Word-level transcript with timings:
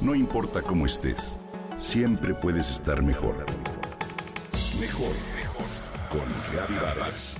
No 0.00 0.14
importa 0.14 0.62
cómo 0.62 0.86
estés, 0.86 1.38
siempre 1.76 2.32
puedes 2.32 2.70
estar 2.70 3.02
mejor. 3.02 3.44
Mejor, 4.80 5.12
mejor. 5.36 5.66
Con 6.10 6.26
Reavivadas. 6.54 7.36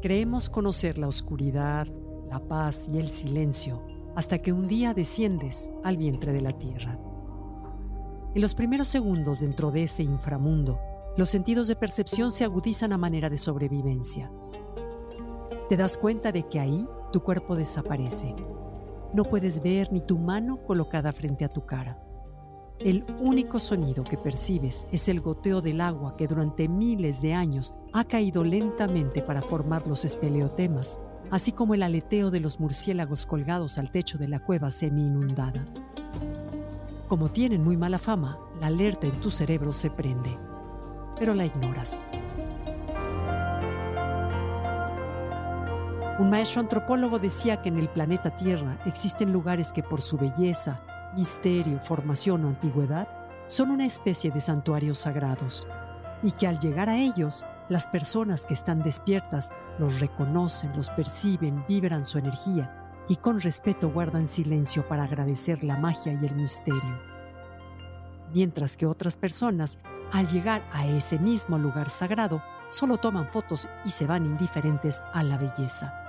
Creemos 0.00 0.48
conocer 0.48 0.98
la 0.98 1.08
oscuridad, 1.08 1.88
la 2.30 2.38
paz 2.38 2.88
y 2.88 2.98
el 2.98 3.08
silencio 3.08 3.82
hasta 4.14 4.38
que 4.38 4.52
un 4.52 4.68
día 4.68 4.94
desciendes 4.94 5.72
al 5.82 5.96
vientre 5.96 6.32
de 6.32 6.42
la 6.42 6.52
tierra. 6.52 6.96
En 8.34 8.42
los 8.42 8.56
primeros 8.56 8.88
segundos 8.88 9.40
dentro 9.40 9.70
de 9.70 9.84
ese 9.84 10.02
inframundo, 10.02 10.80
los 11.16 11.30
sentidos 11.30 11.68
de 11.68 11.76
percepción 11.76 12.32
se 12.32 12.42
agudizan 12.42 12.92
a 12.92 12.98
manera 12.98 13.30
de 13.30 13.38
sobrevivencia. 13.38 14.28
Te 15.68 15.76
das 15.76 15.96
cuenta 15.96 16.32
de 16.32 16.42
que 16.42 16.58
ahí 16.58 16.84
tu 17.12 17.22
cuerpo 17.22 17.54
desaparece. 17.54 18.34
No 19.12 19.22
puedes 19.22 19.62
ver 19.62 19.92
ni 19.92 20.00
tu 20.00 20.18
mano 20.18 20.56
colocada 20.64 21.12
frente 21.12 21.44
a 21.44 21.48
tu 21.48 21.64
cara. 21.64 22.02
El 22.80 23.04
único 23.20 23.60
sonido 23.60 24.02
que 24.02 24.18
percibes 24.18 24.84
es 24.90 25.08
el 25.08 25.20
goteo 25.20 25.60
del 25.60 25.80
agua 25.80 26.16
que 26.16 26.26
durante 26.26 26.66
miles 26.66 27.22
de 27.22 27.34
años 27.34 27.72
ha 27.92 28.02
caído 28.02 28.42
lentamente 28.42 29.22
para 29.22 29.42
formar 29.42 29.86
los 29.86 30.04
espeleotemas, 30.04 30.98
así 31.30 31.52
como 31.52 31.74
el 31.74 31.84
aleteo 31.84 32.32
de 32.32 32.40
los 32.40 32.58
murciélagos 32.58 33.26
colgados 33.26 33.78
al 33.78 33.92
techo 33.92 34.18
de 34.18 34.26
la 34.26 34.40
cueva 34.40 34.72
semi-inundada. 34.72 35.64
Como 37.08 37.28
tienen 37.30 37.62
muy 37.62 37.76
mala 37.76 37.98
fama, 37.98 38.38
la 38.60 38.68
alerta 38.68 39.06
en 39.06 39.20
tu 39.20 39.30
cerebro 39.30 39.74
se 39.74 39.90
prende, 39.90 40.38
pero 41.18 41.34
la 41.34 41.44
ignoras. 41.44 42.02
Un 46.18 46.30
maestro 46.30 46.62
antropólogo 46.62 47.18
decía 47.18 47.60
que 47.60 47.68
en 47.68 47.78
el 47.78 47.90
planeta 47.90 48.34
Tierra 48.36 48.78
existen 48.86 49.32
lugares 49.32 49.70
que 49.70 49.82
por 49.82 50.00
su 50.00 50.16
belleza, 50.16 50.80
misterio, 51.14 51.78
formación 51.80 52.46
o 52.46 52.48
antigüedad 52.48 53.06
son 53.48 53.70
una 53.70 53.84
especie 53.84 54.30
de 54.30 54.40
santuarios 54.40 54.98
sagrados 54.98 55.66
y 56.22 56.30
que 56.30 56.46
al 56.46 56.58
llegar 56.58 56.88
a 56.88 56.96
ellos, 56.96 57.44
las 57.68 57.86
personas 57.86 58.46
que 58.46 58.54
están 58.54 58.82
despiertas 58.82 59.50
los 59.78 60.00
reconocen, 60.00 60.74
los 60.74 60.88
perciben, 60.88 61.64
vibran 61.68 62.06
su 62.06 62.16
energía 62.16 62.83
y 63.08 63.16
con 63.16 63.40
respeto 63.40 63.90
guardan 63.90 64.26
silencio 64.26 64.86
para 64.88 65.04
agradecer 65.04 65.62
la 65.62 65.76
magia 65.76 66.12
y 66.12 66.26
el 66.26 66.34
misterio. 66.34 67.00
Mientras 68.32 68.76
que 68.76 68.86
otras 68.86 69.16
personas, 69.16 69.78
al 70.12 70.26
llegar 70.26 70.66
a 70.72 70.86
ese 70.86 71.18
mismo 71.18 71.58
lugar 71.58 71.90
sagrado, 71.90 72.42
solo 72.68 72.98
toman 72.98 73.28
fotos 73.28 73.68
y 73.84 73.90
se 73.90 74.06
van 74.06 74.24
indiferentes 74.24 75.02
a 75.12 75.22
la 75.22 75.38
belleza. 75.38 76.00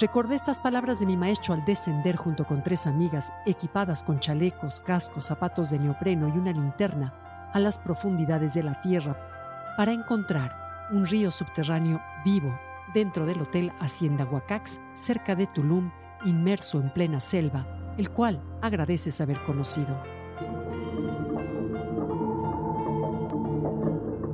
Recordé 0.00 0.34
estas 0.34 0.58
palabras 0.58 1.00
de 1.00 1.06
mi 1.06 1.16
maestro 1.16 1.54
al 1.54 1.64
descender 1.64 2.16
junto 2.16 2.46
con 2.46 2.62
tres 2.62 2.86
amigas 2.86 3.30
equipadas 3.46 4.02
con 4.02 4.20
chalecos, 4.20 4.80
cascos, 4.80 5.26
zapatos 5.26 5.70
de 5.70 5.78
neopreno 5.78 6.28
y 6.28 6.38
una 6.38 6.52
linterna 6.52 7.12
a 7.52 7.58
las 7.60 7.78
profundidades 7.78 8.54
de 8.54 8.62
la 8.62 8.80
tierra 8.80 9.16
para 9.76 9.92
encontrar 9.92 10.88
un 10.92 11.06
río 11.06 11.30
subterráneo 11.30 12.00
vivo 12.24 12.58
dentro 12.94 13.26
del 13.26 13.40
Hotel 13.40 13.72
Hacienda 13.80 14.24
Huacax, 14.24 14.80
cerca 14.94 15.34
de 15.34 15.46
Tulum, 15.46 15.90
inmerso 16.24 16.80
en 16.80 16.90
plena 16.90 17.20
selva, 17.20 17.94
el 17.98 18.10
cual 18.10 18.42
agradeces 18.60 19.20
haber 19.20 19.42
conocido. 19.44 19.96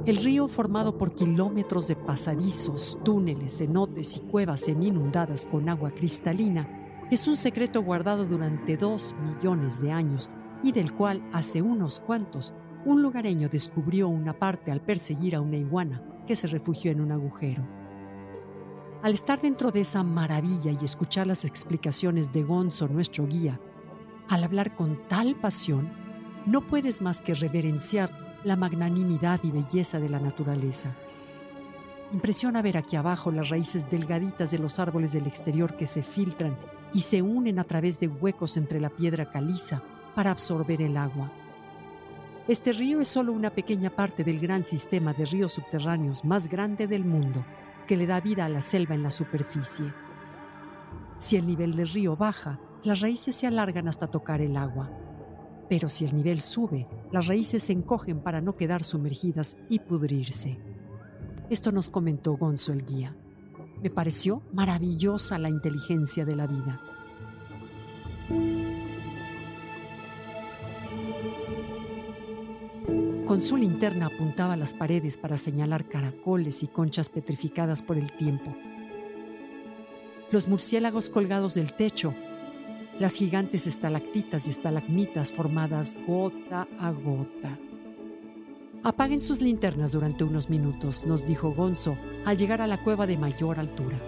El 0.07 0.17
río, 0.17 0.49
formado 0.49 0.97
por 0.97 1.13
kilómetros 1.13 1.89
de 1.89 1.95
pasadizos, 1.95 2.99
túneles, 3.05 3.59
cenotes 3.59 4.17
y 4.17 4.21
cuevas 4.21 4.63
semi-inundadas 4.63 5.45
con 5.45 5.69
agua 5.69 5.91
cristalina, 5.91 6.67
es 7.11 7.29
un 7.29 7.37
secreto 7.37 7.83
guardado 7.83 8.25
durante 8.25 8.79
dos 8.79 9.15
millones 9.23 9.83
de 9.83 9.93
años 9.93 10.31
y 10.63 10.73
del 10.73 10.95
cual 10.95 11.23
hace 11.33 11.61
unos 11.61 12.01
cuantos 12.01 12.55
un 12.85 13.03
lugareño 13.03 13.49
descubrió 13.51 14.09
una 14.09 14.33
parte 14.33 14.71
al 14.71 14.81
perseguir 14.81 15.37
a 15.37 15.43
una 15.43 15.59
iguana 15.59 16.03
que 16.27 16.37
se 16.37 16.47
refugió 16.47 16.91
en 16.91 17.03
un 17.03 17.13
agujero. 17.13 17.67
Al 19.01 19.15
estar 19.15 19.41
dentro 19.41 19.71
de 19.71 19.83
esa 19.83 20.03
maravilla 20.03 20.73
y 20.73 20.85
escuchar 20.85 21.29
las 21.29 21.45
explicaciones 21.45 22.33
de 22.33 22.43
Gonzo, 22.43 22.89
nuestro 22.89 23.29
guía, 23.29 23.61
al 24.29 24.43
hablar 24.43 24.75
con 24.75 25.07
tal 25.07 25.37
pasión, 25.37 25.89
no 26.47 26.67
puedes 26.67 27.01
más 27.01 27.21
que 27.21 27.35
reverenciar 27.35 28.11
la 28.43 28.57
magnanimidad 28.57 29.39
y 29.45 29.53
belleza 29.53 30.01
de 30.01 30.09
la 30.09 30.19
naturaleza. 30.19 30.97
Impresiona 32.13 32.61
ver 32.61 32.77
aquí 32.77 32.97
abajo 32.97 33.31
las 33.31 33.51
raíces 33.51 33.89
delgaditas 33.89 34.51
de 34.51 34.59
los 34.59 34.81
árboles 34.81 35.13
del 35.13 35.29
exterior 35.29 35.77
que 35.77 35.87
se 35.87 36.03
filtran 36.03 36.59
y 36.93 37.03
se 37.03 37.23
unen 37.23 37.61
a 37.61 37.65
través 37.65 38.01
de 38.01 38.09
huecos 38.09 38.57
entre 38.57 38.81
la 38.81 38.91
piedra 38.91 39.31
caliza 39.31 39.81
para 40.17 40.33
absorber 40.33 40.83
el 40.83 40.97
agua. 40.97 41.31
Este 42.49 42.73
río 42.73 43.01
es 43.01 43.09
solo 43.09 43.33
una 43.33 43.51
pequeña 43.51 43.91
parte 43.91 44.25
del 44.25 44.41
gran 44.41 44.65
sistema 44.65 45.13
de 45.13 45.25
ríos 45.25 45.53
subterráneos 45.53 46.25
más 46.25 46.49
grande 46.49 46.89
del 46.89 47.05
mundo 47.05 47.45
que 47.89 47.97
le 47.97 48.07
da 48.07 48.21
vida 48.21 48.45
a 48.45 48.49
la 48.51 48.61
selva 48.61 48.95
en 48.95 49.03
la 49.03 49.11
superficie. 49.11 49.93
Si 51.19 51.37
el 51.37 51.47
nivel 51.47 51.75
del 51.75 51.89
río 51.89 52.17
baja, 52.17 52.61
las 52.85 53.01
raíces 53.01 53.35
se 53.35 53.47
alargan 53.47 53.89
hasta 53.89 54.07
tocar 54.07 54.43
el 54.43 54.57
agua. 54.57 54.91
Pero 55.69 55.89
si 55.89 56.05
el 56.05 56.15
nivel 56.15 56.43
sube, 56.43 56.87
las 57.11 57.27
raíces 57.27 57.65
se 57.65 57.73
encogen 57.73 58.21
para 58.21 58.41
no 58.43 58.57
quedar 58.57 58.85
sumergidas 58.85 59.57
y 59.71 59.81
pudrirse. 59.81 60.59
Esto 61.49 61.73
nos 61.73 61.89
comentó 61.89 62.37
Gonzo 62.37 62.73
el 62.73 62.85
guía. 62.85 63.17
Me 63.83 63.91
pareció 63.91 64.43
maravillosa 64.53 65.39
la 65.39 65.49
inteligencia 65.49 66.27
de 66.27 66.37
la 66.37 66.47
vida. 66.47 66.81
Con 73.29 73.43
su 73.43 73.59
linterna 73.59 74.07
apuntaba 74.07 74.57
las 74.57 74.73
paredes 74.73 75.19
para 75.19 75.37
señalar 75.37 75.85
caracoles 75.85 76.63
y 76.63 76.67
conchas 76.67 77.11
petrificadas 77.11 77.83
por 77.83 77.99
el 77.99 78.11
tiempo. 78.11 78.57
Los 80.31 80.49
murciélagos 80.49 81.11
colgados 81.11 81.53
del 81.53 81.75
techo, 81.75 82.15
las 82.99 83.17
gigantes 83.17 83.67
estalactitas 83.67 84.47
y 84.47 84.51
estalagmitas 84.51 85.31
formadas 85.31 86.01
gota 86.07 86.67
a 86.79 86.91
gota. 86.91 87.59
Apaguen 88.83 89.21
sus 89.21 89.43
linternas 89.43 89.93
durante 89.93 90.25
unos 90.25 90.49
minutos, 90.49 91.05
nos 91.05 91.27
dijo 91.27 91.51
Gonzo 91.51 91.99
al 92.25 92.39
llegar 92.39 92.63
a 92.63 92.67
la 92.67 92.83
cueva 92.83 93.07
de 93.07 93.19
mayor 93.19 93.59
altura. 93.59 93.99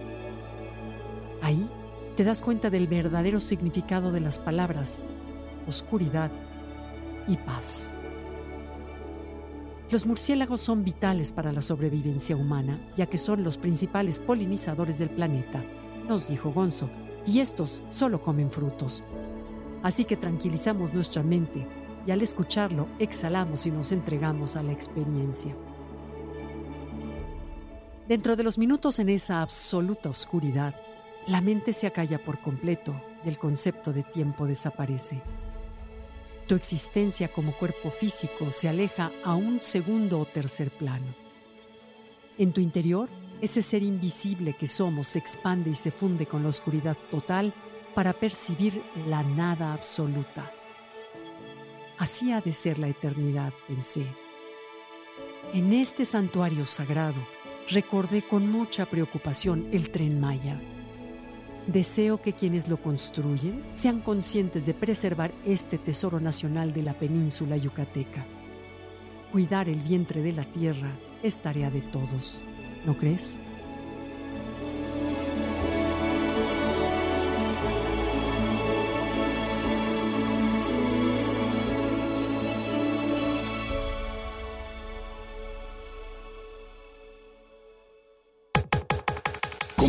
Ahí 1.43 1.69
te 2.17 2.25
das 2.25 2.41
cuenta 2.41 2.71
del 2.71 2.87
verdadero 2.87 3.39
significado 3.39 4.13
de 4.13 4.21
las 4.21 4.39
palabras 4.39 5.05
oscuridad 5.67 6.33
y 7.29 7.37
paz. 7.37 7.95
Los 9.91 10.06
murciélagos 10.06 10.61
son 10.61 10.84
vitales 10.84 11.33
para 11.33 11.53
la 11.53 11.62
sobrevivencia 11.62 12.37
humana, 12.37 12.78
ya 12.95 13.06
que 13.06 13.19
son 13.19 13.43
los 13.43 13.59
principales 13.59 14.21
polinizadores 14.21 14.99
del 14.99 15.11
planeta, 15.11 15.65
nos 16.09 16.28
dijo 16.28 16.53
Gonzo, 16.53 16.89
y 17.27 17.41
estos 17.41 17.83
solo 17.91 18.23
comen 18.23 18.53
frutos. 18.53 19.03
Así 19.83 20.05
que 20.05 20.17
tranquilizamos 20.17 20.95
nuestra 20.95 21.25
mente 21.25 21.67
y 22.06 22.12
al 22.12 22.23
escucharlo 22.23 22.87
exhalamos 23.01 23.67
y 23.67 23.73
nos 23.73 23.91
entregamos 23.91 24.55
a 24.55 24.62
la 24.62 24.71
experiencia. 24.71 25.56
Dentro 28.07 28.37
de 28.37 28.45
los 28.45 28.59
minutos 28.59 29.01
en 29.01 29.09
esa 29.09 29.43
absoluta 29.43 30.09
oscuridad, 30.09 30.75
la 31.27 31.41
mente 31.41 31.72
se 31.72 31.89
acalla 31.89 32.22
por 32.25 32.41
completo 32.41 32.95
y 33.25 33.28
el 33.28 33.39
concepto 33.39 33.93
de 33.93 34.05
tiempo 34.05 34.47
desaparece. 34.47 35.21
Tu 36.50 36.56
existencia 36.56 37.28
como 37.28 37.53
cuerpo 37.53 37.92
físico 37.92 38.51
se 38.51 38.69
aleja 38.69 39.13
a 39.22 39.36
un 39.36 39.60
segundo 39.60 40.19
o 40.19 40.25
tercer 40.25 40.72
plano. 40.72 41.15
En 42.39 42.53
tu 42.53 42.60
interior, 42.60 43.09
ese 43.41 43.63
ser 43.63 43.84
invisible 43.84 44.54
que 44.54 44.66
somos 44.66 45.07
se 45.07 45.21
expande 45.21 45.71
y 45.71 45.77
se 45.77 45.92
funde 45.92 46.27
con 46.27 46.42
la 46.42 46.48
oscuridad 46.48 46.97
total 47.09 47.54
para 47.95 48.13
percibir 48.13 48.83
la 49.07 49.22
nada 49.22 49.72
absoluta. 49.72 50.51
Así 51.98 52.33
ha 52.33 52.41
de 52.41 52.51
ser 52.51 52.80
la 52.80 52.89
eternidad, 52.89 53.53
pensé. 53.69 54.04
En 55.54 55.72
este 55.72 56.04
santuario 56.04 56.65
sagrado 56.65 57.25
recordé 57.69 58.22
con 58.22 58.51
mucha 58.51 58.86
preocupación 58.86 59.69
el 59.71 59.92
tren 59.92 60.19
Maya 60.19 60.60
Deseo 61.72 62.21
que 62.21 62.33
quienes 62.33 62.67
lo 62.67 62.83
construyen 62.83 63.63
sean 63.75 64.01
conscientes 64.01 64.67
de 64.67 64.75
preservar 64.75 65.31
este 65.47 65.78
tesoro 65.78 66.19
nacional 66.19 66.72
de 66.72 66.83
la 66.83 66.95
península 66.95 67.57
yucateca. 67.57 68.27
Cuidar 69.31 69.69
el 69.69 69.81
vientre 69.81 70.21
de 70.21 70.33
la 70.33 70.45
tierra 70.47 70.91
es 71.22 71.39
tarea 71.39 71.71
de 71.71 71.81
todos, 71.81 72.43
¿no 72.84 72.99
crees? 72.99 73.39